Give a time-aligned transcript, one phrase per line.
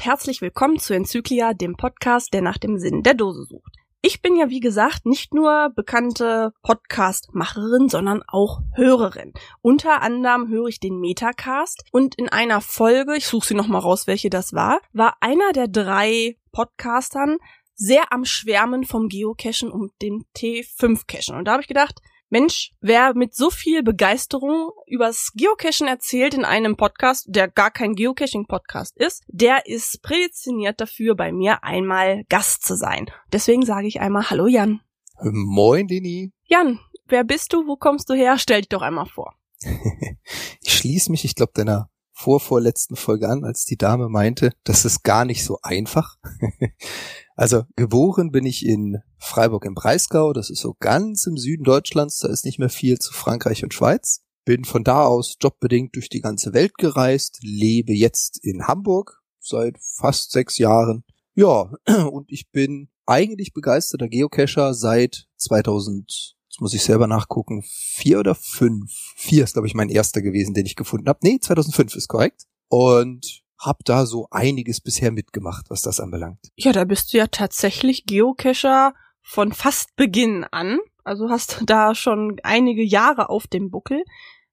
[0.00, 3.74] Und herzlich willkommen zu Enzyklia, dem Podcast, der nach dem Sinn der Dose sucht.
[4.00, 9.34] Ich bin ja, wie gesagt, nicht nur bekannte Podcast-Macherin, sondern auch Hörerin.
[9.60, 14.06] Unter anderem höre ich den Metacast und in einer Folge, ich suche sie nochmal raus,
[14.06, 17.36] welche das war, war einer der drei Podcastern
[17.74, 21.36] sehr am Schwärmen vom Geocachen und dem T5-Cachen.
[21.36, 22.00] Und da habe ich gedacht,
[22.32, 27.94] Mensch, wer mit so viel Begeisterung übers Geocachen erzählt in einem Podcast, der gar kein
[27.94, 33.10] Geocaching-Podcast ist, der ist prädestiniert dafür, bei mir einmal Gast zu sein.
[33.32, 34.80] Deswegen sage ich einmal Hallo Jan.
[35.20, 36.32] Moin, Dini.
[36.44, 37.66] Jan, wer bist du?
[37.66, 38.38] Wo kommst du her?
[38.38, 39.34] Stell dich doch einmal vor.
[40.62, 41.90] ich schließe mich, ich glaube, deiner
[42.20, 46.16] vorvorletzten Folge an, als die Dame meinte, das ist gar nicht so einfach.
[47.36, 52.18] also geboren bin ich in Freiburg im Breisgau, das ist so ganz im Süden Deutschlands,
[52.18, 54.20] da ist nicht mehr viel zu Frankreich und Schweiz.
[54.44, 59.76] Bin von da aus jobbedingt durch die ganze Welt gereist, lebe jetzt in Hamburg seit
[59.78, 61.04] fast sechs Jahren.
[61.34, 61.72] Ja,
[62.10, 68.34] und ich bin eigentlich begeisterter Geocacher seit 2000 Jetzt muss ich selber nachgucken, vier oder
[68.34, 68.90] fünf.
[69.14, 71.20] Vier ist, glaube ich, mein erster gewesen, den ich gefunden habe.
[71.22, 72.42] Nee, 2005 ist korrekt.
[72.66, 76.40] Und hab da so einiges bisher mitgemacht, was das anbelangt.
[76.56, 80.80] Ja, da bist du ja tatsächlich Geocacher von fast Beginn an.
[81.04, 84.02] Also hast da schon einige Jahre auf dem Buckel.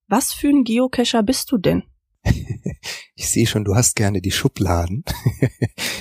[0.08, 1.82] Was für ein Geocacher bist du denn?
[3.16, 5.04] ich sehe schon, du hast gerne die Schubladen.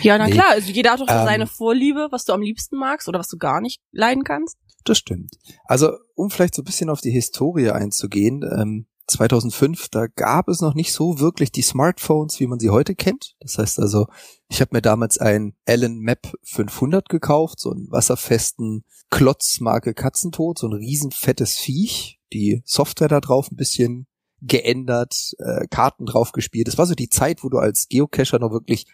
[0.03, 2.77] ja, na nee, klar, also jeder hat doch ähm, seine Vorliebe, was du am liebsten
[2.77, 4.59] magst oder was du gar nicht leiden kannst.
[4.87, 5.37] Das stimmt.
[5.65, 10.61] Also, um vielleicht so ein bisschen auf die Historie einzugehen, ähm, 2005, da gab es
[10.61, 13.37] noch nicht so wirklich die Smartphones, wie man sie heute kennt.
[13.41, 14.07] Das heißt also,
[14.49, 20.69] ich habe mir damals ein Allen Map 500 gekauft, so einen wasserfesten Klotzmarke Katzentod, so
[20.69, 22.21] ein riesenfettes Viech.
[22.33, 24.07] Die Software da drauf ein bisschen
[24.41, 26.69] geändert, äh, Karten drauf gespielt.
[26.69, 28.87] Das war so die Zeit, wo du als Geocacher noch wirklich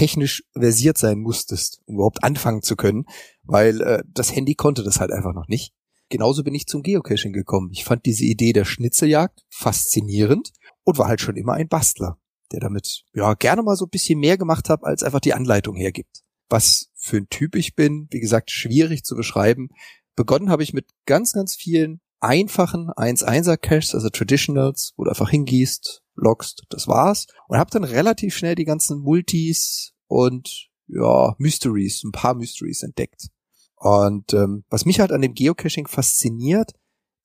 [0.00, 3.04] technisch versiert sein musstest, um überhaupt anfangen zu können,
[3.42, 5.74] weil äh, das Handy konnte das halt einfach noch nicht.
[6.08, 7.68] Genauso bin ich zum Geocaching gekommen.
[7.70, 10.52] Ich fand diese Idee der Schnitzeljagd faszinierend
[10.84, 12.16] und war halt schon immer ein Bastler,
[12.50, 15.76] der damit ja gerne mal so ein bisschen mehr gemacht hat, als einfach die Anleitung
[15.76, 16.22] hergibt.
[16.48, 19.68] Was für ein Typ ich bin, wie gesagt, schwierig zu beschreiben.
[20.16, 25.28] Begonnen habe ich mit ganz, ganz vielen einfachen 1-1er Caches, also Traditionals, wo du einfach
[25.28, 27.26] hingehst, loggst, das war's.
[27.48, 33.28] Und hab dann relativ schnell die ganzen Multis und ja, Mysteries, ein paar Mysteries entdeckt.
[33.76, 36.72] Und ähm, was mich halt an dem Geocaching fasziniert,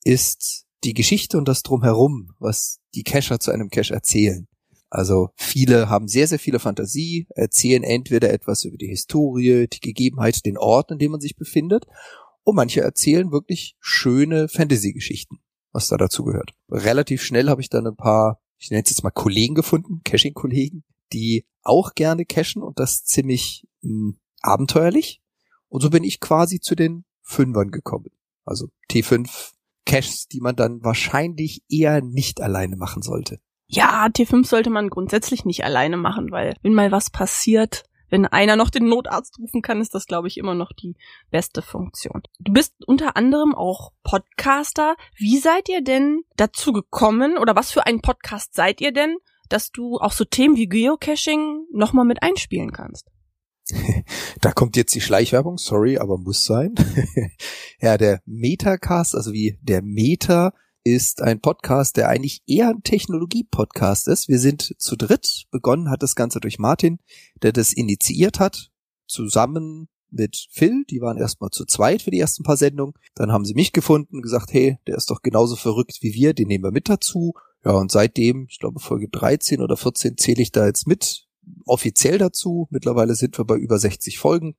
[0.04, 4.48] ist die Geschichte und das drumherum, was die Cacher zu einem Cache erzählen.
[4.90, 10.46] Also viele haben sehr, sehr viele Fantasie, erzählen entweder etwas über die Historie, die Gegebenheit,
[10.46, 11.86] den Ort, in dem man sich befindet,
[12.44, 15.40] und manche erzählen wirklich schöne Fantasy-Geschichten,
[15.74, 16.52] was da dazu gehört.
[16.70, 20.84] Relativ schnell habe ich dann ein paar, ich nenne es jetzt mal Kollegen gefunden, Caching-Kollegen,
[21.14, 25.22] die auch gerne cashen und das ziemlich mh, hm, abenteuerlich.
[25.68, 28.12] Und so bin ich quasi zu den Fünfern gekommen.
[28.46, 29.54] Also T5
[29.86, 33.40] Caches, die man dann wahrscheinlich eher nicht alleine machen sollte.
[33.68, 37.84] Ja, T5 sollte man grundsätzlich nicht alleine machen, weil wenn mal was passiert,
[38.16, 40.96] wenn einer noch den Notarzt rufen kann, ist das, glaube ich, immer noch die
[41.32, 42.24] beste Funktion.
[42.40, 44.96] Du bist unter anderem auch Podcaster.
[45.18, 49.18] Wie seid ihr denn dazu gekommen oder was für ein Podcast seid ihr denn,
[49.50, 53.12] dass du auch so Themen wie Geocaching nochmal mit einspielen kannst?
[54.40, 56.74] da kommt jetzt die Schleichwerbung, sorry, aber muss sein.
[57.82, 60.54] ja, der Metacast, also wie der Meta
[60.86, 64.30] ist ein Podcast, der eigentlich eher ein Technologie-Podcast ist.
[64.30, 65.46] Wir sind zu dritt.
[65.50, 67.00] Begonnen hat das Ganze durch Martin,
[67.42, 68.70] der das initiiert hat,
[69.08, 70.86] zusammen mit Phil.
[70.88, 72.94] Die waren erstmal zu zweit für die ersten paar Sendungen.
[73.16, 76.48] Dann haben sie mich gefunden, gesagt, hey, der ist doch genauso verrückt wie wir, den
[76.48, 77.34] nehmen wir mit dazu.
[77.66, 81.26] Ja, und seitdem, ich glaube Folge 13 oder 14 zähle ich da jetzt mit,
[81.66, 82.68] offiziell dazu.
[82.70, 84.56] Mittlerweile sind wir bei über 60 Folgen.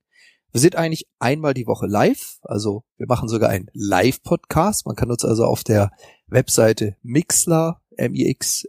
[0.51, 4.85] Wir sind eigentlich einmal die Woche live, also wir machen sogar einen Live-Podcast.
[4.85, 5.91] Man kann uns also auf der
[6.27, 8.65] Webseite Mixler, M-I-X-L-R.com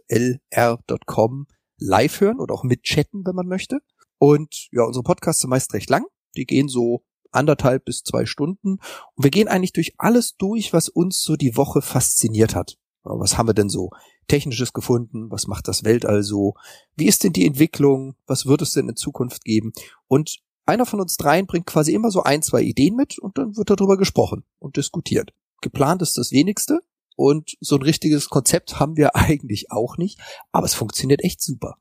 [1.77, 3.79] live hören oder auch mitchatten, wenn man möchte.
[4.17, 6.05] Und ja, unsere Podcasts sind meist recht lang.
[6.35, 8.79] Die gehen so anderthalb bis zwei Stunden.
[9.15, 12.77] Und wir gehen eigentlich durch alles durch, was uns so die Woche fasziniert hat.
[13.03, 13.91] Was haben wir denn so
[14.27, 15.31] Technisches gefunden?
[15.31, 16.55] Was macht das Weltall so?
[16.95, 18.15] Wie ist denn die Entwicklung?
[18.27, 19.71] Was wird es denn in Zukunft geben?
[20.07, 23.55] Und einer von uns dreien bringt quasi immer so ein, zwei Ideen mit und dann
[23.57, 25.33] wird darüber gesprochen und diskutiert.
[25.61, 26.81] Geplant ist das wenigste
[27.19, 30.19] und so ein richtiges Konzept haben wir eigentlich auch nicht,
[30.53, 31.75] aber es funktioniert echt super.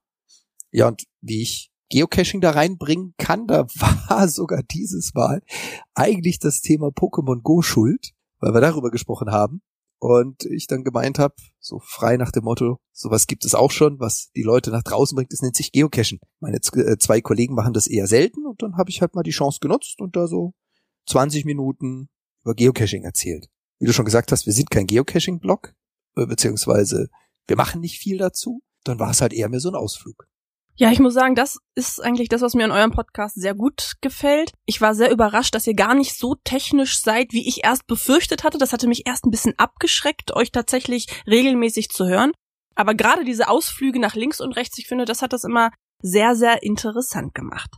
[0.73, 3.67] Ja, und wie ich Geocaching da reinbringen kann, da
[4.09, 5.43] war sogar dieses Mal
[5.95, 9.63] eigentlich das Thema Pokémon Go schuld, weil wir darüber gesprochen haben.
[10.01, 13.99] Und ich dann gemeint habe, so frei nach dem Motto, sowas gibt es auch schon,
[13.99, 16.21] was die Leute nach draußen bringt, das nennt sich Geocachen.
[16.39, 19.31] Meine äh, zwei Kollegen machen das eher selten und dann habe ich halt mal die
[19.31, 20.55] Chance genutzt und da so
[21.07, 22.09] 20 Minuten
[22.45, 23.49] über Geocaching erzählt.
[23.79, 25.75] Wie du schon gesagt hast, wir sind kein Geocaching-Blog,
[26.17, 27.09] äh, beziehungsweise
[27.47, 28.63] wir machen nicht viel dazu.
[28.85, 30.27] Dann war es halt eher mehr so ein Ausflug.
[30.77, 33.95] Ja, ich muss sagen, das ist eigentlich das, was mir an eurem Podcast sehr gut
[34.01, 34.53] gefällt.
[34.65, 38.45] Ich war sehr überrascht, dass ihr gar nicht so technisch seid, wie ich erst befürchtet
[38.45, 38.59] hatte.
[38.59, 42.31] Das hatte mich erst ein bisschen abgeschreckt, euch tatsächlich regelmäßig zu hören.
[42.77, 45.71] Aber gerade diese Ausflüge nach links und rechts, ich finde, das hat das immer
[46.01, 47.71] sehr, sehr interessant gemacht.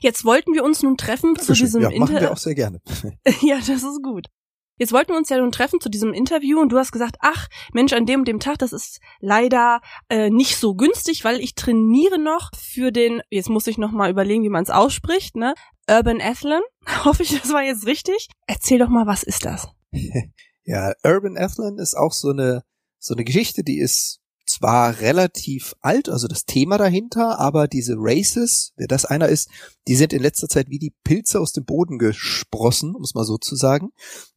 [0.00, 1.54] Jetzt wollten wir uns nun treffen Dankeschön.
[1.54, 2.80] zu diesem ja, machen wir auch sehr gerne.
[3.42, 4.28] ja, das ist gut.
[4.76, 7.48] Jetzt wollten wir uns ja nun treffen zu diesem Interview und du hast gesagt, ach
[7.72, 11.54] Mensch, an dem und dem Tag, das ist leider äh, nicht so günstig, weil ich
[11.54, 15.54] trainiere noch für den, jetzt muss ich noch mal überlegen, wie man es ausspricht, ne?
[15.88, 16.62] Urban Athlon.
[17.04, 18.28] Hoffe ich, das war jetzt richtig.
[18.46, 19.68] Erzähl doch mal, was ist das?
[20.64, 22.62] ja, Urban Athlon ist auch so eine
[23.04, 24.20] so eine Geschichte, die ist
[24.54, 29.48] zwar relativ alt, also das Thema dahinter, aber diese Races, wer das einer ist,
[29.88, 33.24] die sind in letzter Zeit wie die Pilze aus dem Boden gesprossen, um es mal
[33.24, 33.90] so zu sagen.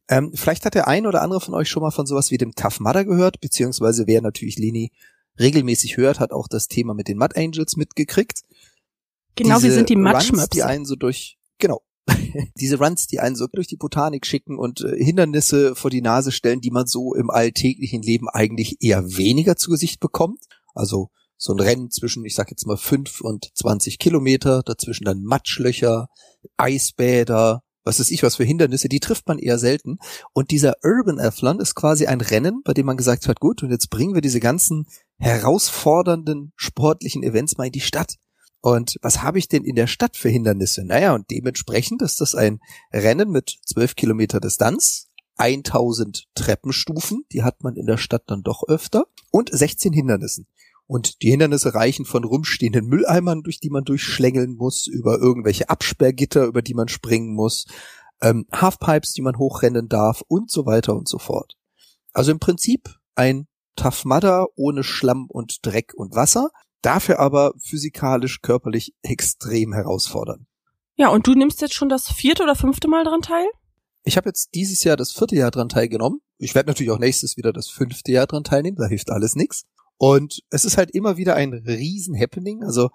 [0.08, 2.54] Ähm, vielleicht hat der ein oder andere von euch schon mal von sowas wie dem
[2.54, 4.92] Tough Mudder gehört, beziehungsweise wer natürlich Lini
[5.38, 8.40] regelmäßig hört, hat auch das Thema mit den Mud Angels mitgekriegt.
[9.36, 10.48] Genau, Diese wir sind die Matschmöpse.
[10.52, 11.82] die einen so durch, genau,
[12.60, 16.32] diese Runs, die einen so durch die Botanik schicken und äh, Hindernisse vor die Nase
[16.32, 20.44] stellen, die man so im alltäglichen Leben eigentlich eher weniger zu Gesicht bekommt.
[20.74, 25.22] Also so ein Rennen zwischen, ich sag jetzt mal, fünf und zwanzig Kilometer, dazwischen dann
[25.22, 26.08] Matschlöcher,
[26.56, 29.98] Eisbäder, was ist ich, was für Hindernisse, die trifft man eher selten.
[30.34, 33.70] Und dieser Urban Athlon ist quasi ein Rennen, bei dem man gesagt hat, gut, und
[33.70, 34.86] jetzt bringen wir diese ganzen
[35.18, 38.16] herausfordernden sportlichen Events mal in die Stadt.
[38.60, 40.84] Und was habe ich denn in der Stadt für Hindernisse?
[40.84, 42.60] Naja, und dementsprechend ist das ein
[42.92, 48.64] Rennen mit 12 Kilometer Distanz, 1000 Treppenstufen, die hat man in der Stadt dann doch
[48.66, 50.48] öfter, und 16 Hindernissen.
[50.86, 56.46] Und die Hindernisse reichen von rumstehenden Mülleimern, durch die man durchschlängeln muss, über irgendwelche Absperrgitter,
[56.46, 57.66] über die man springen muss,
[58.20, 61.56] ähm, Halfpipes, die man hochrennen darf und so weiter und so fort.
[62.12, 63.46] Also im Prinzip ein
[63.76, 66.50] Tough Mudder ohne Schlamm und Dreck und Wasser,
[66.82, 70.46] dafür aber physikalisch, körperlich extrem herausfordernd.
[70.96, 73.46] Ja, und du nimmst jetzt schon das vierte oder fünfte Mal daran teil?
[74.04, 76.20] Ich habe jetzt dieses Jahr das vierte Jahr dran teilgenommen.
[76.38, 79.64] Ich werde natürlich auch nächstes wieder das fünfte Jahr dran teilnehmen, da hilft alles nichts.
[79.96, 82.62] Und es ist halt immer wieder ein riesen Happening.
[82.62, 82.90] Also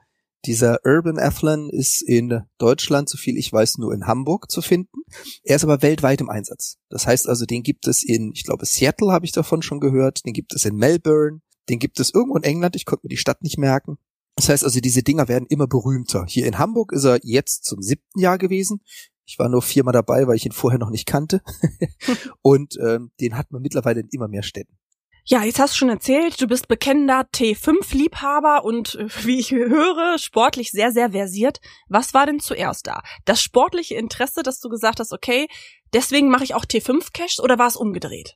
[0.45, 5.03] dieser Urban Athlon ist in Deutschland, so viel ich weiß, nur in Hamburg zu finden.
[5.43, 6.77] Er ist aber weltweit im Einsatz.
[6.89, 10.25] Das heißt also, den gibt es in, ich glaube, Seattle habe ich davon schon gehört,
[10.25, 11.39] den gibt es in Melbourne,
[11.69, 13.97] den gibt es irgendwo in England, ich konnte mir die Stadt nicht merken.
[14.35, 16.25] Das heißt also, diese Dinger werden immer berühmter.
[16.27, 18.81] Hier in Hamburg ist er jetzt zum siebten Jahr gewesen.
[19.25, 21.41] Ich war nur viermal dabei, weil ich ihn vorher noch nicht kannte.
[22.41, 24.77] Und ähm, den hat man mittlerweile in immer mehr Städten.
[25.25, 30.17] Ja, jetzt hast du schon erzählt, du bist bekennender T5-Liebhaber und äh, wie ich höre,
[30.17, 31.61] sportlich sehr, sehr versiert.
[31.87, 33.01] Was war denn zuerst da?
[33.23, 35.47] Das sportliche Interesse, dass du gesagt hast, okay,
[35.93, 38.35] deswegen mache ich auch T5-Caches oder war es umgedreht?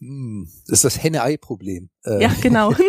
[0.00, 1.90] Hm, das ist das Henne-Ei-Problem.
[2.04, 2.72] Äh, Ja, genau.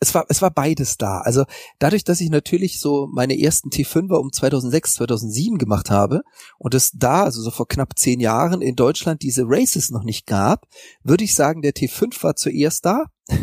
[0.00, 1.20] es war, es war beides da.
[1.20, 1.44] Also
[1.78, 6.22] dadurch, dass ich natürlich so meine ersten T5er um 2006, 2007 gemacht habe
[6.58, 10.26] und es da, also so vor knapp zehn Jahren in Deutschland diese Races noch nicht
[10.26, 10.66] gab,
[11.02, 13.04] würde ich sagen, der T5 war zuerst da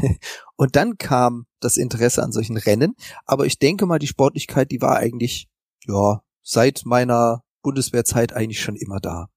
[0.56, 2.96] und dann kam das Interesse an solchen Rennen.
[3.26, 5.48] Aber ich denke mal, die Sportlichkeit, die war eigentlich,
[5.88, 9.30] ja, seit meiner Bundeswehrzeit eigentlich schon immer da.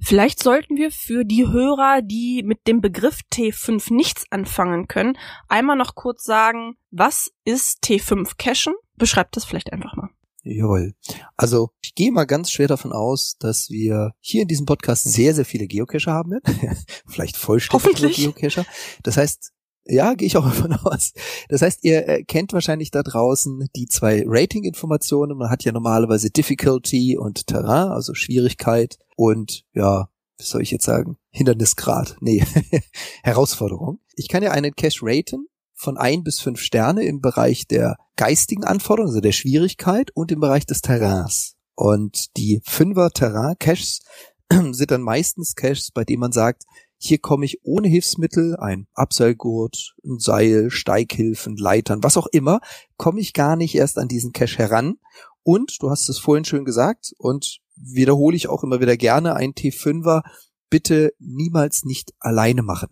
[0.00, 5.16] Vielleicht sollten wir für die Hörer, die mit dem Begriff T5 nichts anfangen können,
[5.48, 8.74] einmal noch kurz sagen, was ist T5 Cachen?
[8.96, 10.10] Beschreibt das vielleicht einfach mal.
[10.44, 10.94] Jawohl.
[11.36, 15.34] Also ich gehe mal ganz schwer davon aus, dass wir hier in diesem Podcast sehr,
[15.34, 16.76] sehr viele Geocacher haben werden.
[17.06, 18.16] Vielleicht vollständig Hoffentlich.
[18.16, 18.66] Geocacher.
[19.02, 19.52] Das heißt,
[19.86, 21.12] ja, gehe ich auch davon aus.
[21.48, 25.38] Das heißt, ihr äh, kennt wahrscheinlich da draußen die zwei Rating-Informationen.
[25.38, 30.84] Man hat ja normalerweise Difficulty und Terrain, also Schwierigkeit und ja, was soll ich jetzt
[30.84, 31.16] sagen?
[31.30, 32.16] Hindernisgrad.
[32.20, 32.44] Nee,
[33.22, 34.00] Herausforderung.
[34.16, 38.64] Ich kann ja einen Cache raten von ein bis fünf Sterne im Bereich der geistigen
[38.64, 41.56] Anforderungen, also der Schwierigkeit und im Bereich des Terrains.
[41.74, 44.00] Und die Fünfer Terrain-Caches
[44.72, 46.64] sind dann meistens Caches, bei denen man sagt,
[46.96, 52.60] hier komme ich ohne Hilfsmittel, ein Abseilgurt, ein Seil, Steighilfen, Leitern, was auch immer,
[52.96, 54.96] komme ich gar nicht erst an diesen Cache heran.
[55.44, 59.52] Und, du hast es vorhin schön gesagt, und wiederhole ich auch immer wieder gerne, ein
[59.52, 60.22] T5er
[60.70, 62.88] bitte niemals nicht alleine machen.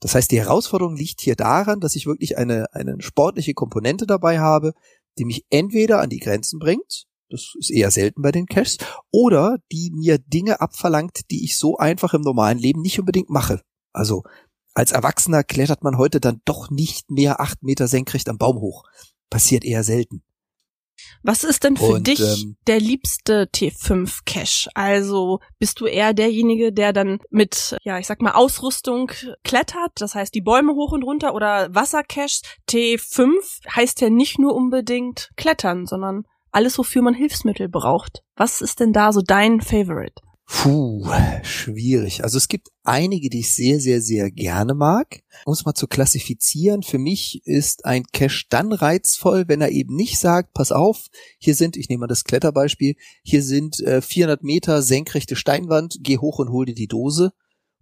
[0.00, 4.38] Das heißt, die Herausforderung liegt hier daran, dass ich wirklich eine, eine sportliche Komponente dabei
[4.38, 4.74] habe,
[5.16, 8.78] die mich entweder an die Grenzen bringt, das ist eher selten bei den Caches,
[9.10, 13.62] oder die mir Dinge abverlangt, die ich so einfach im normalen Leben nicht unbedingt mache.
[13.92, 14.22] Also
[14.74, 18.84] als Erwachsener klettert man heute dann doch nicht mehr acht Meter senkrecht am Baum hoch.
[19.30, 20.22] Passiert eher selten.
[21.22, 24.70] Was ist denn für Und, dich ähm, der liebste T5 Cache?
[24.74, 29.10] Also bist du eher derjenige, der dann mit, ja, ich sag mal, Ausrüstung
[29.44, 32.42] klettert, das heißt die Bäume hoch und runter oder Wassercache?
[32.68, 33.30] T5
[33.74, 38.22] heißt ja nicht nur unbedingt klettern, sondern alles, wofür man Hilfsmittel braucht.
[38.34, 40.22] Was ist denn da so dein Favorite?
[40.48, 41.04] Puh,
[41.42, 42.22] schwierig.
[42.22, 45.20] Also es gibt einige, die ich sehr, sehr, sehr gerne mag.
[45.44, 49.96] Um es mal zu klassifizieren, für mich ist ein Cache dann reizvoll, wenn er eben
[49.96, 54.44] nicht sagt, pass auf, hier sind, ich nehme mal das Kletterbeispiel, hier sind äh, 400
[54.44, 57.32] Meter senkrechte Steinwand, geh hoch und hol dir die Dose,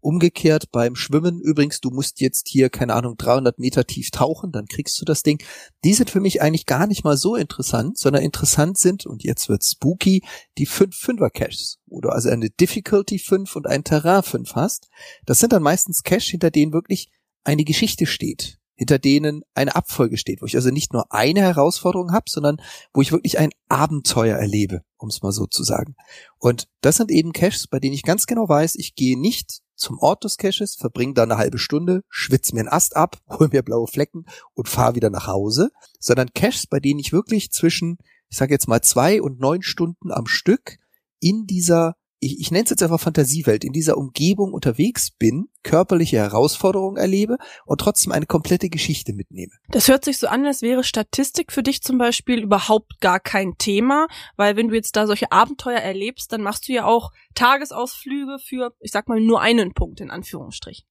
[0.04, 4.66] Umgekehrt beim Schwimmen, übrigens, du musst jetzt hier, keine Ahnung, 300 Meter tief tauchen, dann
[4.66, 5.42] kriegst du das Ding.
[5.82, 9.48] Die sind für mich eigentlich gar nicht mal so interessant, sondern interessant sind, und jetzt
[9.48, 10.22] wird spooky,
[10.58, 14.90] die 5 Fünfer Caches, wo du also eine Difficulty 5 und ein Terrain 5 hast.
[15.24, 17.10] Das sind dann meistens Caches, hinter denen wirklich
[17.42, 22.12] eine Geschichte steht hinter denen eine Abfolge steht, wo ich also nicht nur eine Herausforderung
[22.12, 22.60] habe, sondern
[22.92, 25.94] wo ich wirklich ein Abenteuer erlebe, um es mal so zu sagen.
[26.38, 29.98] Und das sind eben Caches, bei denen ich ganz genau weiß, ich gehe nicht zum
[29.98, 33.62] Ort des Caches, verbringe da eine halbe Stunde, schwitze mir einen Ast ab, hol mir
[33.62, 38.36] blaue Flecken und fahre wieder nach Hause, sondern Caches, bei denen ich wirklich zwischen, ich
[38.36, 40.78] sage jetzt mal zwei und neun Stunden am Stück
[41.20, 46.16] in dieser ich, ich nenne es jetzt einfach Fantasiewelt, in dieser Umgebung unterwegs bin, körperliche
[46.16, 49.52] Herausforderungen erlebe und trotzdem eine komplette Geschichte mitnehme.
[49.68, 53.54] Das hört sich so an, als wäre Statistik für dich zum Beispiel überhaupt gar kein
[53.58, 58.38] Thema, weil wenn du jetzt da solche Abenteuer erlebst, dann machst du ja auch Tagesausflüge
[58.42, 60.86] für, ich sag mal, nur einen Punkt in Anführungsstrichen.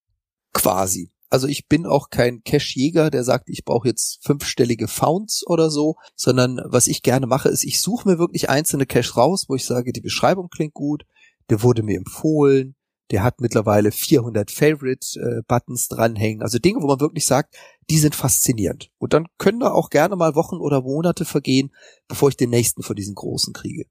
[0.53, 1.11] Quasi.
[1.33, 5.95] Also ich bin auch kein Cash-Jäger, der sagt, ich brauche jetzt fünfstellige Founds oder so,
[6.15, 9.65] sondern was ich gerne mache, ist, ich suche mir wirklich einzelne Cash raus, wo ich
[9.65, 11.05] sage, die Beschreibung klingt gut,
[11.49, 12.75] der wurde mir empfohlen,
[13.11, 17.55] der hat mittlerweile 400 Favorite-Buttons äh, dranhängen, also Dinge, wo man wirklich sagt,
[17.89, 18.89] die sind faszinierend.
[18.97, 21.71] Und dann können da auch gerne mal Wochen oder Monate vergehen,
[22.07, 23.85] bevor ich den nächsten von diesen großen kriege.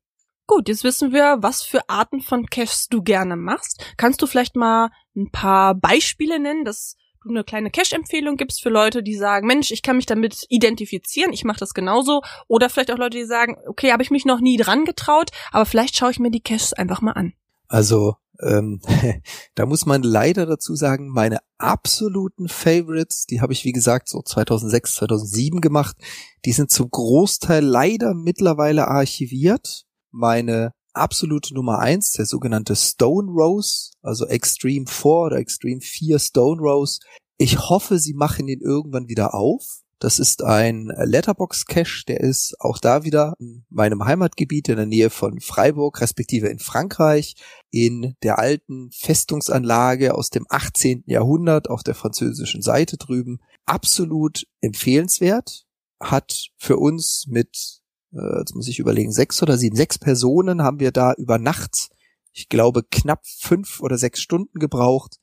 [0.46, 3.84] Gut, jetzt wissen wir, was für Arten von Caches du gerne machst.
[3.96, 8.70] Kannst du vielleicht mal ein paar Beispiele nennen, dass du eine kleine Cache-Empfehlung gibst für
[8.70, 12.22] Leute, die sagen, Mensch, ich kann mich damit identifizieren, ich mache das genauso.
[12.48, 15.64] Oder vielleicht auch Leute, die sagen, okay, habe ich mich noch nie dran getraut, aber
[15.64, 17.34] vielleicht schaue ich mir die Caches einfach mal an.
[17.72, 18.80] Also ähm,
[19.54, 24.20] da muss man leider dazu sagen, meine absoluten Favorites, die habe ich wie gesagt so
[24.20, 25.96] 2006, 2007 gemacht,
[26.44, 29.86] die sind zum Großteil leider mittlerweile archiviert.
[30.10, 36.60] Meine absolute Nummer eins, der sogenannte Stone Rose, also Extreme 4 oder Extreme 4 Stone
[36.60, 37.00] Rose.
[37.38, 39.80] Ich hoffe, sie machen ihn irgendwann wieder auf.
[40.02, 44.86] Das ist ein Letterbox Cache, der ist auch da wieder in meinem Heimatgebiet in der
[44.86, 47.36] Nähe von Freiburg, respektive in Frankreich,
[47.70, 51.04] in der alten Festungsanlage aus dem 18.
[51.06, 53.38] Jahrhundert auf der französischen Seite drüben.
[53.64, 55.66] Absolut empfehlenswert,
[56.00, 57.82] hat für uns mit,
[58.12, 61.90] äh, jetzt muss ich überlegen, sechs oder sieben, sechs Personen haben wir da über Nacht,
[62.32, 65.20] ich glaube, knapp fünf oder sechs Stunden gebraucht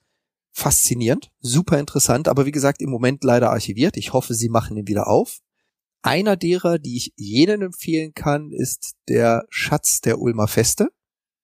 [0.51, 3.97] faszinierend, super interessant, aber wie gesagt, im Moment leider archiviert.
[3.97, 5.39] Ich hoffe, sie machen ihn wieder auf.
[6.01, 10.89] Einer derer, die ich jedem empfehlen kann, ist der Schatz der Ulmer Feste.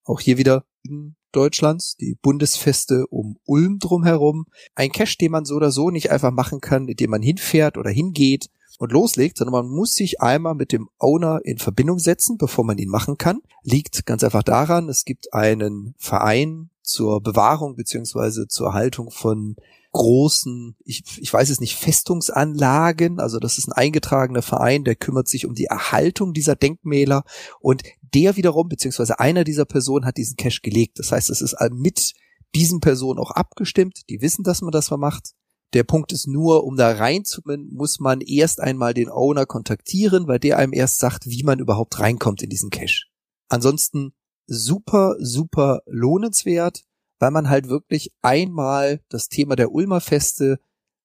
[0.04, 4.46] Auch hier wieder in Deutschlands, die Bundesfeste um Ulm drumherum.
[4.74, 7.90] Ein Cache, den man so oder so nicht einfach machen kann, indem man hinfährt oder
[7.90, 12.64] hingeht und loslegt, sondern man muss sich einmal mit dem Owner in Verbindung setzen, bevor
[12.64, 13.42] man ihn machen kann.
[13.64, 19.56] Liegt ganz einfach daran, es gibt einen Verein, zur Bewahrung beziehungsweise zur Erhaltung von
[19.92, 23.20] großen, ich, ich weiß es nicht, Festungsanlagen.
[23.20, 27.24] Also das ist ein eingetragener Verein, der kümmert sich um die Erhaltung dieser Denkmäler
[27.62, 31.00] und der wiederum, beziehungsweise einer dieser Personen hat diesen Cache gelegt.
[31.00, 32.14] Das heißt, es ist mit
[32.56, 34.02] diesen Personen auch abgestimmt.
[34.10, 35.32] Die wissen, dass man das mal macht.
[35.74, 40.40] Der Punkt ist nur, um da reinzukommen, muss man erst einmal den Owner kontaktieren, weil
[40.40, 43.06] der einem erst sagt, wie man überhaupt reinkommt in diesen Cache.
[43.50, 44.14] Ansonsten
[44.48, 46.84] super, super lohnenswert,
[47.20, 50.60] weil man halt wirklich einmal das Thema der Ulmer Feste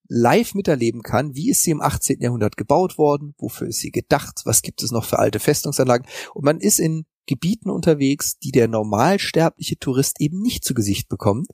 [0.09, 1.37] live miterleben kann.
[1.37, 2.21] Wie ist sie im 18.
[2.21, 3.35] Jahrhundert gebaut worden?
[3.39, 4.41] Wofür ist sie gedacht?
[4.45, 6.07] Was gibt es noch für alte Festungsanlagen?
[6.35, 11.47] Und man ist in Gebieten unterwegs, die der normalsterbliche Tourist eben nicht zu Gesicht bekommt,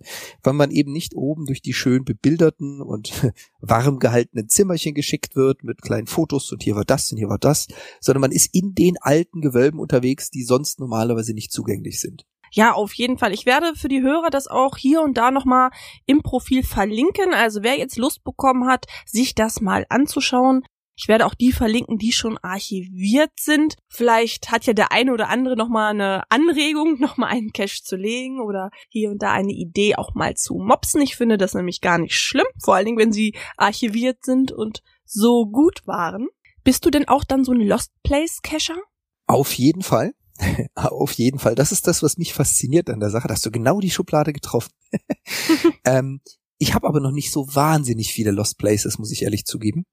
[0.42, 3.12] weil man eben nicht oben durch die schön bebilderten und
[3.60, 7.38] warm gehaltenen Zimmerchen geschickt wird mit kleinen Fotos und hier war das und hier war
[7.38, 7.68] das,
[8.00, 12.24] sondern man ist in den alten Gewölben unterwegs, die sonst normalerweise nicht zugänglich sind.
[12.52, 13.34] Ja, auf jeden Fall.
[13.34, 15.70] Ich werde für die Hörer das auch hier und da nochmal
[16.06, 17.34] im Profil verlinken.
[17.34, 20.62] Also wer jetzt Lust bekommen hat, sich das mal anzuschauen,
[20.96, 23.76] Ich werde auch die verlinken, die schon archiviert sind.
[23.88, 28.40] Vielleicht hat ja der eine oder andere nochmal eine Anregung, nochmal einen Cache zu legen
[28.40, 31.02] oder hier und da eine Idee auch mal zu mopsen.
[31.02, 34.82] Ich finde das nämlich gar nicht schlimm, vor allen Dingen, wenn sie archiviert sind und
[35.04, 36.28] so gut waren.
[36.64, 38.78] Bist du denn auch dann so ein Lost Place Cacher?
[39.26, 40.14] Auf jeden Fall.
[40.74, 41.54] Auf jeden Fall.
[41.54, 43.28] Das ist das, was mich fasziniert an der Sache.
[43.28, 44.72] Da hast du genau die Schublade getroffen.
[45.84, 46.20] ähm,
[46.58, 49.84] ich habe aber noch nicht so wahnsinnig viele Lost Places, muss ich ehrlich zugeben.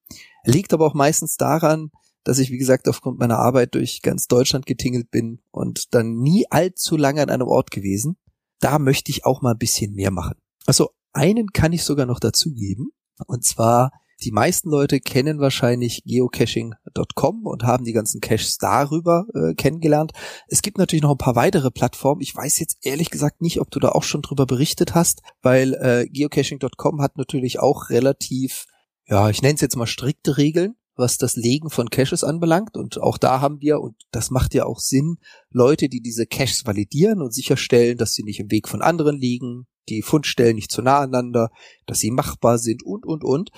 [0.46, 1.91] Liegt aber auch meistens daran,
[2.24, 6.46] dass ich, wie gesagt, aufgrund meiner Arbeit durch ganz Deutschland getingelt bin und dann nie
[6.50, 8.17] allzu lange an einem Ort gewesen.
[8.60, 10.36] Da möchte ich auch mal ein bisschen mehr machen.
[10.65, 12.91] Also einen kann ich sogar noch dazugeben.
[13.27, 13.91] Und zwar
[14.22, 20.12] die meisten Leute kennen wahrscheinlich geocaching.com und haben die ganzen Caches darüber äh, kennengelernt.
[20.48, 22.22] Es gibt natürlich noch ein paar weitere Plattformen.
[22.22, 25.74] Ich weiß jetzt ehrlich gesagt nicht, ob du da auch schon drüber berichtet hast, weil
[25.75, 28.65] äh, geocaching.com hat natürlich auch relativ,
[29.05, 32.77] ja, ich nenne es jetzt mal strikte Regeln was das Legen von Caches anbelangt.
[32.77, 35.17] Und auch da haben wir, und das macht ja auch Sinn,
[35.50, 39.65] Leute, die diese Caches validieren und sicherstellen, dass sie nicht im Weg von anderen liegen,
[39.89, 41.50] die Fundstellen nicht zu nah aneinander,
[41.86, 43.50] dass sie machbar sind und, und, und.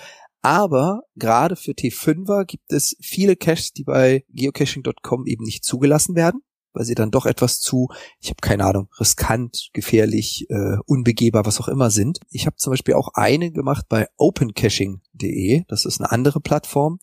[0.46, 6.40] Aber gerade für T5er gibt es viele Caches, die bei geocaching.com eben nicht zugelassen werden,
[6.72, 7.88] weil sie dann doch etwas zu,
[8.20, 12.20] ich habe keine Ahnung, riskant, gefährlich, äh, unbegehbar, was auch immer sind.
[12.30, 17.00] Ich habe zum Beispiel auch eine gemacht bei opencaching.de, das ist eine andere Plattform,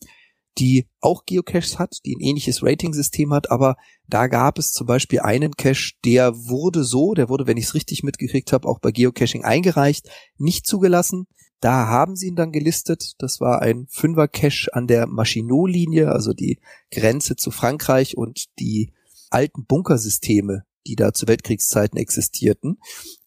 [0.56, 3.76] die auch Geocaches hat, die ein ähnliches Rating-System hat, aber
[4.08, 7.74] da gab es zum Beispiel einen Cache, der wurde so, der wurde, wenn ich es
[7.74, 10.08] richtig mitgekriegt habe, auch bei Geocaching eingereicht,
[10.38, 11.26] nicht zugelassen.
[11.64, 13.14] Da haben sie ihn dann gelistet.
[13.20, 18.92] Das war ein Fünfer-Cache an der Maginot-Linie, also die Grenze zu Frankreich und die
[19.30, 22.76] alten Bunkersysteme, die da zu Weltkriegszeiten existierten.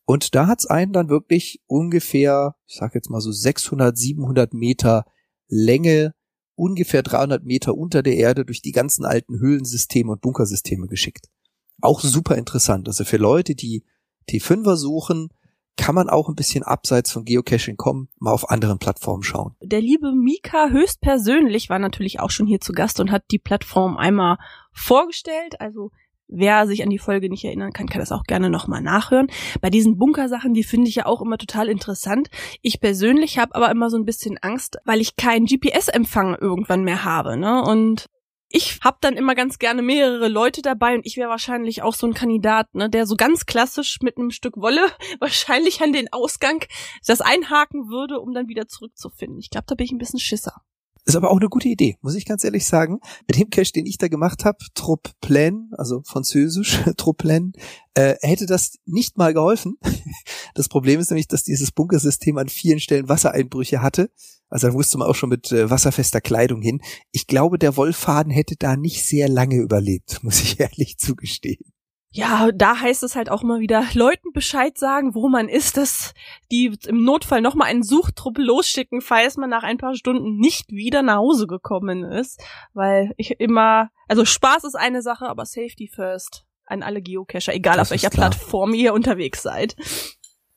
[0.05, 5.05] Und da hat's einen dann wirklich ungefähr, ich sag jetzt mal so 600, 700 Meter
[5.47, 6.13] Länge,
[6.53, 11.25] ungefähr 300 Meter unter der Erde durch die ganzen alten Höhlensysteme und Bunkersysteme geschickt.
[11.81, 12.87] Auch super interessant.
[12.87, 13.83] Also für Leute, die
[14.29, 15.29] T5er suchen,
[15.77, 19.55] kann man auch ein bisschen abseits von Geocaching kommen, mal auf anderen Plattformen schauen.
[19.61, 23.97] Der liebe Mika höchstpersönlich war natürlich auch schon hier zu Gast und hat die Plattform
[23.97, 24.37] einmal
[24.71, 25.61] vorgestellt.
[25.61, 25.91] Also
[26.27, 29.27] wer sich an die Folge nicht erinnern kann, kann das auch gerne nochmal nachhören.
[29.61, 32.29] Bei diesen Bunkersachen, die finde ich ja auch immer total interessant.
[32.61, 37.05] Ich persönlich habe aber immer so ein bisschen Angst, weil ich keinen GPS-Empfang irgendwann mehr
[37.05, 37.37] habe.
[37.37, 37.63] Ne?
[37.63, 38.07] Und
[38.49, 42.07] ich hab dann immer ganz gerne mehrere Leute dabei und ich wäre wahrscheinlich auch so
[42.07, 44.81] ein Kandidat, ne, der so ganz klassisch mit einem Stück Wolle
[45.19, 46.63] wahrscheinlich an den Ausgang
[47.05, 49.39] das einhaken würde, um dann wieder zurückzufinden.
[49.39, 50.61] Ich glaube, da bin ich ein bisschen Schisser.
[51.07, 52.99] Ist aber auch eine gute Idee, muss ich ganz ehrlich sagen.
[53.29, 57.53] Mit dem Cache, den ich da gemacht habe, Trop Plan, also französisch Trop Plan,
[57.93, 59.77] äh, hätte das nicht mal geholfen.
[60.53, 64.09] Das Problem ist nämlich, dass dieses Bunkersystem an vielen Stellen Wassereinbrüche hatte.
[64.49, 66.81] Also da musste man auch schon mit äh, wasserfester Kleidung hin.
[67.11, 71.63] Ich glaube, der Wollfaden hätte da nicht sehr lange überlebt, muss ich ehrlich zugestehen
[72.11, 76.13] ja, da heißt es halt auch immer wieder, Leuten Bescheid sagen, wo man ist, dass
[76.51, 81.01] die im Notfall nochmal einen Suchtrupp losschicken, falls man nach ein paar Stunden nicht wieder
[81.01, 82.41] nach Hause gekommen ist.
[82.73, 87.77] Weil ich immer, also Spaß ist eine Sache, aber Safety first an alle Geocacher, egal
[87.77, 89.75] das auf welcher Plattform ihr unterwegs seid.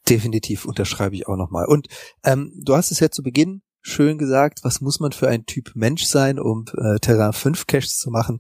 [0.08, 1.66] Definitiv unterschreibe ich auch nochmal.
[1.66, 1.86] Und
[2.24, 5.72] ähm, du hast es ja zu Beginn schön gesagt, was muss man für ein Typ
[5.74, 8.38] Mensch sein, um äh, Terrain 5 Caches zu machen?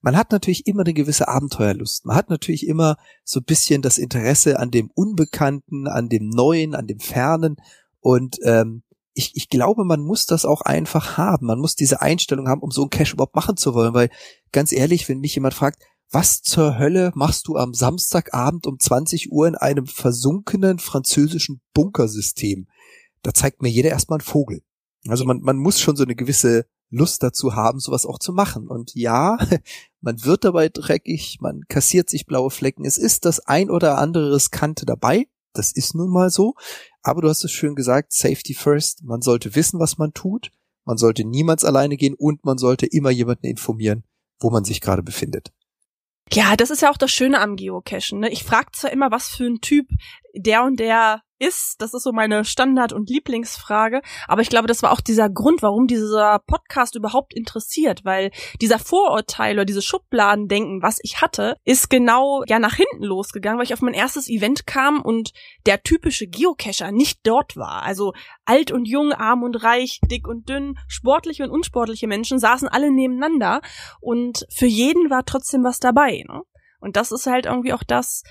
[0.00, 2.06] Man hat natürlich immer eine gewisse Abenteuerlust.
[2.06, 6.74] Man hat natürlich immer so ein bisschen das Interesse an dem Unbekannten, an dem Neuen,
[6.74, 7.56] an dem Fernen.
[8.00, 8.82] Und ähm,
[9.12, 11.46] ich, ich glaube, man muss das auch einfach haben.
[11.46, 13.92] Man muss diese Einstellung haben, um so einen Cash überhaupt machen zu wollen.
[13.92, 14.10] Weil
[14.52, 19.30] ganz ehrlich, wenn mich jemand fragt, was zur Hölle machst du am Samstagabend um 20
[19.30, 22.68] Uhr in einem versunkenen französischen Bunkersystem?
[23.22, 24.62] Da zeigt mir jeder erstmal einen Vogel.
[25.06, 28.68] Also man, man muss schon so eine gewisse Lust dazu haben, sowas auch zu machen.
[28.68, 29.38] Und ja,
[30.00, 32.84] man wird dabei dreckig, man kassiert sich blaue Flecken.
[32.84, 35.28] Es ist das ein oder andere Riskante dabei.
[35.52, 36.54] Das ist nun mal so.
[37.02, 39.02] Aber du hast es schön gesagt, Safety first.
[39.04, 40.50] Man sollte wissen, was man tut.
[40.84, 44.04] Man sollte niemals alleine gehen und man sollte immer jemanden informieren,
[44.40, 45.52] wo man sich gerade befindet.
[46.32, 48.20] Ja, das ist ja auch das Schöne am Geocachen.
[48.20, 48.30] Ne?
[48.30, 49.88] Ich frage zwar immer, was für ein Typ
[50.34, 51.76] der und der ist.
[51.78, 54.02] Das ist so meine Standard- und Lieblingsfrage.
[54.28, 58.78] Aber ich glaube, das war auch dieser Grund, warum dieser Podcast überhaupt interessiert, weil dieser
[58.78, 63.74] Vorurteil oder diese Schubladendenken, was ich hatte, ist genau ja nach hinten losgegangen, weil ich
[63.74, 65.32] auf mein erstes Event kam und
[65.66, 67.82] der typische Geocacher nicht dort war.
[67.82, 68.12] Also
[68.44, 72.92] alt und jung, arm und reich, dick und dünn, sportliche und unsportliche Menschen saßen alle
[72.92, 73.60] nebeneinander
[74.00, 76.24] und für jeden war trotzdem was dabei.
[76.28, 76.42] Ne?
[76.80, 78.22] Und das ist halt irgendwie auch das,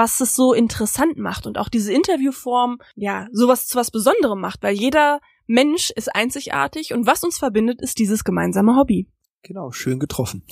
[0.00, 4.62] was es so interessant macht und auch diese Interviewform, ja, sowas zu was Besonderem macht,
[4.62, 9.10] weil jeder Mensch ist einzigartig und was uns verbindet, ist dieses gemeinsame Hobby.
[9.42, 10.42] Genau, schön getroffen.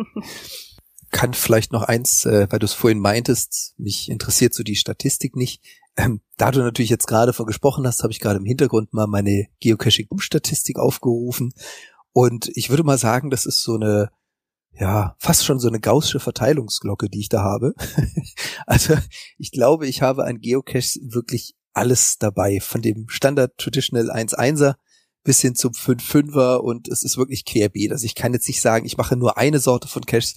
[1.10, 5.34] Kann vielleicht noch eins, äh, weil du es vorhin meintest, mich interessiert so die Statistik
[5.34, 5.62] nicht.
[5.96, 9.06] Ähm, da du natürlich jetzt gerade von gesprochen hast, habe ich gerade im Hintergrund mal
[9.06, 11.54] meine Geocaching-Statistik aufgerufen.
[12.12, 14.10] Und ich würde mal sagen, das ist so eine,
[14.78, 17.74] ja, fast schon so eine gaussische Verteilungsglocke, die ich da habe.
[18.66, 18.96] also
[19.38, 22.60] ich glaube, ich habe an Geocaches wirklich alles dabei.
[22.60, 24.74] Von dem Standard Traditional 1.1er
[25.22, 27.92] bis hin zum 5.5er und es ist wirklich querbeet.
[27.92, 30.36] Also ich kann jetzt nicht sagen, ich mache nur eine Sorte von Caches,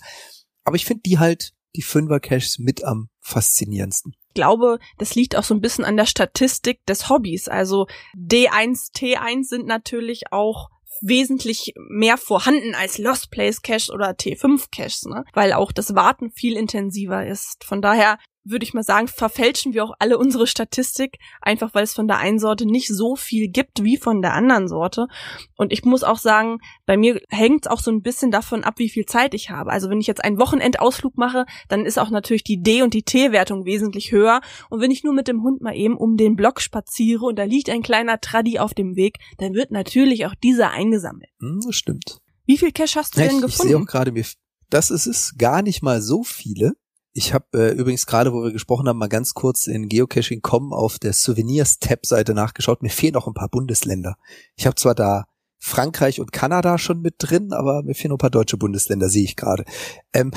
[0.63, 4.13] aber ich finde die halt, die 5er Caches mit am faszinierendsten.
[4.29, 7.47] Ich glaube, das liegt auch so ein bisschen an der Statistik des Hobbys.
[7.47, 10.69] Also D1, T1 sind natürlich auch
[11.01, 15.23] wesentlich mehr vorhanden als Lost Place Cache oder T5 Caches, ne?
[15.33, 17.63] weil auch das Warten viel intensiver ist.
[17.63, 18.17] Von daher
[18.49, 22.17] würde ich mal sagen, verfälschen wir auch alle unsere Statistik, einfach weil es von der
[22.17, 25.07] einen Sorte nicht so viel gibt wie von der anderen Sorte.
[25.55, 28.75] Und ich muss auch sagen, bei mir hängt es auch so ein bisschen davon ab,
[28.77, 29.71] wie viel Zeit ich habe.
[29.71, 33.03] Also wenn ich jetzt einen Wochenendausflug mache, dann ist auch natürlich die D- und die
[33.03, 34.41] T-Wertung wesentlich höher.
[34.69, 37.43] Und wenn ich nur mit dem Hund mal eben um den Block spaziere und da
[37.43, 41.29] liegt ein kleiner Traddy auf dem Weg, dann wird natürlich auch dieser eingesammelt.
[41.39, 42.21] Hm, das stimmt.
[42.45, 43.67] Wie viel Cash hast du ja, denn ich, gefunden?
[43.67, 44.25] Ich sehe auch gerade mir,
[44.69, 46.73] das ist es gar nicht mal so viele.
[47.17, 50.99] Ich habe äh, übrigens gerade, wo wir gesprochen haben, mal ganz kurz in Geocaching.com auf
[50.99, 52.83] der Souvenirs-Tab-Seite nachgeschaut.
[52.83, 54.17] Mir fehlen noch ein paar Bundesländer.
[54.55, 55.25] Ich habe zwar da
[55.57, 59.23] Frankreich und Kanada schon mit drin, aber mir fehlen noch ein paar deutsche Bundesländer, sehe
[59.23, 59.65] ich gerade.
[60.13, 60.31] Ähm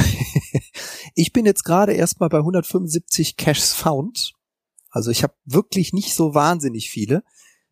[1.15, 4.33] ich bin jetzt gerade erstmal bei 175 Caches found.
[4.89, 7.25] Also ich habe wirklich nicht so wahnsinnig viele,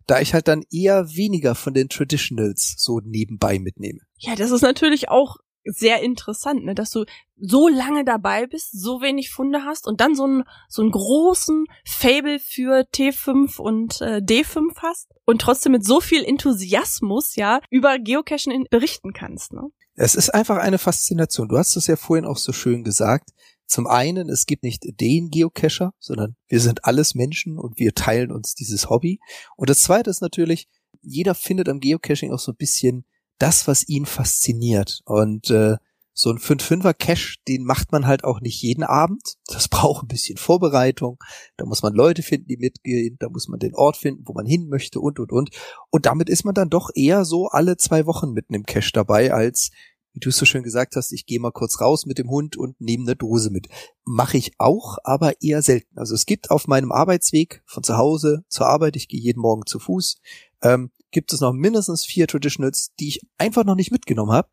[0.07, 4.01] da ich halt dann eher weniger von den Traditionals so nebenbei mitnehme.
[4.19, 7.05] Ja, das ist natürlich auch sehr interessant, ne, dass du
[7.41, 11.67] so lange dabei bist, so wenig Funde hast und dann so einen so einen großen
[11.85, 17.99] Fable für T5 und äh, D5 hast und trotzdem mit so viel Enthusiasmus ja über
[17.99, 19.53] Geocachen in, berichten kannst.
[19.53, 19.63] Ne?
[19.95, 21.49] Es ist einfach eine Faszination.
[21.49, 23.31] Du hast es ja vorhin auch so schön gesagt.
[23.67, 28.33] Zum einen, es gibt nicht den Geocacher, sondern wir sind alles Menschen und wir teilen
[28.33, 29.21] uns dieses Hobby.
[29.57, 30.69] Und das zweite ist natürlich,
[31.03, 33.05] jeder findet am Geocaching auch so ein bisschen
[33.39, 35.01] das, was ihn fasziniert.
[35.05, 35.77] Und äh,
[36.19, 39.37] so ein 5-5er Cache, den macht man halt auch nicht jeden Abend.
[39.47, 41.23] Das braucht ein bisschen Vorbereitung.
[41.57, 43.17] Da muss man Leute finden, die mitgehen.
[43.21, 45.51] Da muss man den Ort finden, wo man hin möchte und, und, und.
[45.91, 49.33] Und damit ist man dann doch eher so alle zwei Wochen mit einem Cache dabei,
[49.33, 49.71] als,
[50.13, 52.57] wie du es so schön gesagt hast, ich gehe mal kurz raus mit dem Hund
[52.57, 53.69] und nehme eine Dose mit.
[54.05, 55.97] Mache ich auch, aber eher selten.
[55.97, 59.67] Also es gibt auf meinem Arbeitsweg von zu Hause zur Arbeit, ich gehe jeden Morgen
[59.67, 60.17] zu Fuß,
[60.63, 64.49] ähm, gibt es noch mindestens vier Traditionals, die ich einfach noch nicht mitgenommen habe.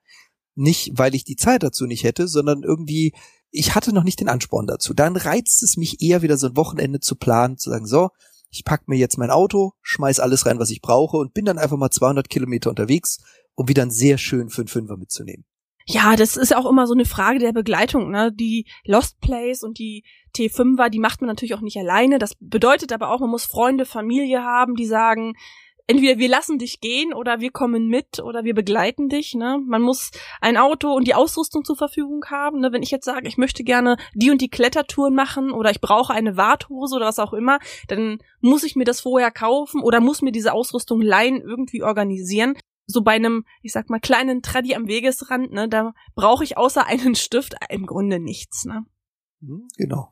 [0.56, 3.14] Nicht, weil ich die Zeit dazu nicht hätte, sondern irgendwie,
[3.52, 4.94] ich hatte noch nicht den Ansporn dazu.
[4.94, 8.10] Dann reizt es mich eher wieder so ein Wochenende zu planen, zu sagen, so,
[8.50, 11.58] ich pack mir jetzt mein Auto, schmeiß alles rein, was ich brauche und bin dann
[11.58, 13.18] einfach mal 200 Kilometer unterwegs,
[13.54, 15.46] um wieder einen sehr schönen 5-5er mitzunehmen.
[15.88, 18.32] Ja, das ist auch immer so eine Frage der Begleitung, ne?
[18.34, 20.04] Die Lost Place und die
[20.36, 22.18] T5er, die macht man natürlich auch nicht alleine.
[22.18, 25.34] Das bedeutet aber auch, man muss Freunde, Familie haben, die sagen,
[25.88, 29.36] entweder wir lassen dich gehen oder wir kommen mit oder wir begleiten dich.
[29.36, 29.60] Ne?
[29.66, 32.60] Man muss ein Auto und die Ausrüstung zur Verfügung haben.
[32.60, 32.72] Ne?
[32.72, 36.14] Wenn ich jetzt sage, ich möchte gerne die und die Klettertouren machen oder ich brauche
[36.14, 40.22] eine Warthose oder was auch immer, dann muss ich mir das vorher kaufen oder muss
[40.22, 42.56] mir diese Ausrüstung leihen, irgendwie organisieren.
[42.88, 46.86] So bei einem, ich sag mal, kleinen Traddy am Wegesrand, ne, da brauche ich außer
[46.86, 48.66] einen Stift im Grunde nichts.
[48.66, 48.86] Ne?
[49.78, 50.12] Genau.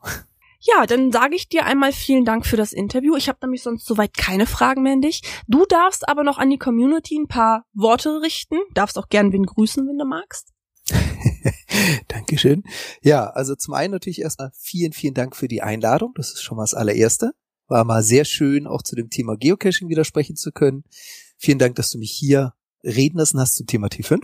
[0.66, 3.18] Ja, dann sage ich dir einmal vielen Dank für das Interview.
[3.18, 5.22] Ich habe nämlich sonst soweit keine Fragen mehr an dich.
[5.46, 8.56] Du darfst aber noch an die Community ein paar Worte richten.
[8.74, 10.54] Darfst auch gern wen grüßen, wenn du magst.
[12.08, 12.64] Dankeschön.
[13.02, 16.14] Ja, also zum einen natürlich erstmal vielen, vielen Dank für die Einladung.
[16.16, 17.32] Das ist schon mal das allererste.
[17.68, 20.86] War mal sehr schön, auch zu dem Thema Geocaching widersprechen zu können.
[21.38, 24.22] Vielen Dank, dass du mich hier reden lassen hast zum Thema T5.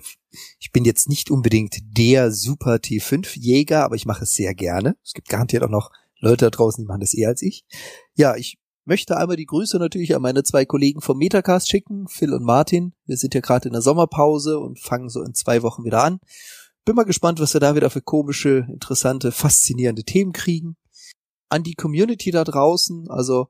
[0.59, 4.95] Ich bin jetzt nicht unbedingt der super T5-Jäger, aber ich mache es sehr gerne.
[5.03, 7.65] Es gibt garantiert auch noch Leute da draußen, die machen das eher als ich.
[8.13, 12.33] Ja, ich möchte einmal die Grüße natürlich an meine zwei Kollegen vom Metacast schicken, Phil
[12.33, 12.93] und Martin.
[13.05, 16.19] Wir sind ja gerade in der Sommerpause und fangen so in zwei Wochen wieder an.
[16.85, 20.75] Bin mal gespannt, was wir da wieder für komische, interessante, faszinierende Themen kriegen.
[21.49, 23.47] An die Community da draußen, also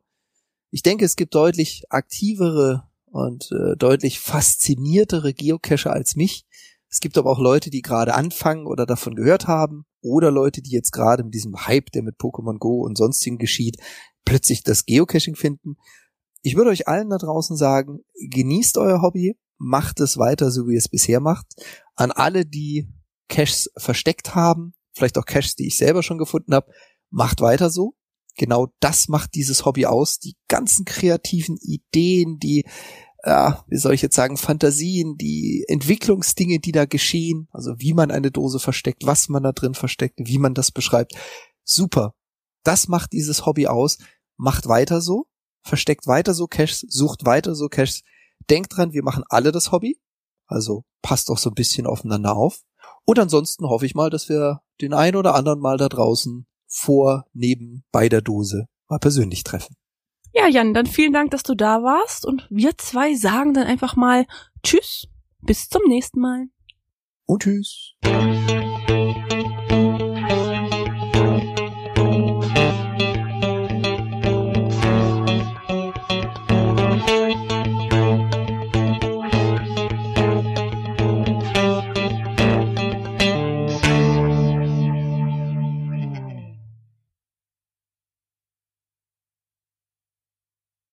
[0.71, 6.45] ich denke, es gibt deutlich aktivere und äh, deutlich fasziniertere Geocacher als mich.
[6.89, 10.71] Es gibt aber auch Leute, die gerade anfangen oder davon gehört haben oder Leute, die
[10.71, 13.77] jetzt gerade mit diesem Hype, der mit Pokémon Go und sonstigen geschieht,
[14.25, 15.77] plötzlich das Geocaching finden.
[16.41, 20.73] Ich würde euch allen da draußen sagen, genießt euer Hobby, macht es weiter, so wie
[20.73, 21.47] ihr es bisher macht.
[21.95, 22.87] An alle, die
[23.27, 26.71] Caches versteckt haben, vielleicht auch Caches, die ich selber schon gefunden habe,
[27.09, 27.95] macht weiter so.
[28.37, 30.19] Genau das macht dieses Hobby aus.
[30.19, 32.65] Die ganzen kreativen Ideen, die
[33.25, 38.11] ja, wie soll ich jetzt sagen, Fantasien, die Entwicklungsdinge, die da geschehen, also wie man
[38.11, 41.13] eine Dose versteckt, was man da drin versteckt, wie man das beschreibt.
[41.63, 42.13] Super.
[42.63, 43.97] Das macht dieses Hobby aus.
[44.37, 45.27] Macht weiter so,
[45.61, 48.03] versteckt weiter so Caches, sucht weiter so Caches.
[48.49, 49.99] Denkt dran, wir machen alle das Hobby.
[50.45, 52.61] Also passt auch so ein bisschen aufeinander auf.
[53.05, 57.25] Und ansonsten hoffe ich mal, dass wir den einen oder anderen mal da draußen vor,
[57.33, 59.75] neben, bei der Dose mal persönlich treffen.
[60.33, 63.95] Ja, Jan, dann vielen Dank, dass du da warst und wir zwei sagen dann einfach
[63.95, 64.25] mal
[64.63, 65.07] Tschüss,
[65.41, 66.47] bis zum nächsten Mal.
[67.25, 67.95] Und Tschüss.